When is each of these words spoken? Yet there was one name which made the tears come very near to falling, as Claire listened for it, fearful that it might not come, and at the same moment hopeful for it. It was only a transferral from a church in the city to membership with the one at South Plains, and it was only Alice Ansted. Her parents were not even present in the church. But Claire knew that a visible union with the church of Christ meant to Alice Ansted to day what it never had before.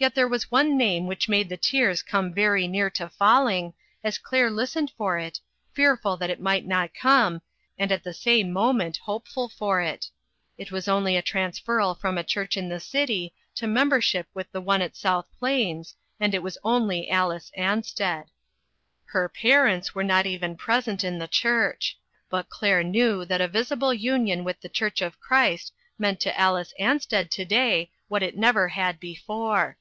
Yet 0.00 0.14
there 0.14 0.26
was 0.26 0.50
one 0.50 0.78
name 0.78 1.06
which 1.06 1.28
made 1.28 1.50
the 1.50 1.58
tears 1.58 2.00
come 2.02 2.32
very 2.32 2.66
near 2.66 2.88
to 2.88 3.06
falling, 3.10 3.74
as 4.02 4.16
Claire 4.16 4.50
listened 4.50 4.90
for 4.96 5.18
it, 5.18 5.38
fearful 5.74 6.16
that 6.16 6.30
it 6.30 6.40
might 6.40 6.64
not 6.64 6.94
come, 6.94 7.42
and 7.78 7.92
at 7.92 8.02
the 8.02 8.14
same 8.14 8.50
moment 8.50 8.96
hopeful 8.96 9.50
for 9.50 9.82
it. 9.82 10.08
It 10.56 10.72
was 10.72 10.88
only 10.88 11.18
a 11.18 11.22
transferral 11.22 11.94
from 12.00 12.16
a 12.16 12.24
church 12.24 12.56
in 12.56 12.70
the 12.70 12.80
city 12.80 13.34
to 13.56 13.66
membership 13.66 14.26
with 14.32 14.50
the 14.52 14.60
one 14.62 14.80
at 14.80 14.96
South 14.96 15.26
Plains, 15.38 15.94
and 16.18 16.34
it 16.34 16.42
was 16.42 16.56
only 16.64 17.10
Alice 17.10 17.52
Ansted. 17.54 18.24
Her 19.04 19.28
parents 19.28 19.94
were 19.94 20.02
not 20.02 20.24
even 20.24 20.56
present 20.56 21.04
in 21.04 21.18
the 21.18 21.28
church. 21.28 21.98
But 22.30 22.48
Claire 22.48 22.82
knew 22.82 23.26
that 23.26 23.42
a 23.42 23.48
visible 23.48 23.92
union 23.92 24.44
with 24.44 24.62
the 24.62 24.70
church 24.70 25.02
of 25.02 25.20
Christ 25.20 25.74
meant 25.98 26.20
to 26.20 26.40
Alice 26.40 26.72
Ansted 26.80 27.28
to 27.32 27.44
day 27.44 27.90
what 28.08 28.22
it 28.22 28.38
never 28.38 28.68
had 28.68 28.98
before. 28.98 29.76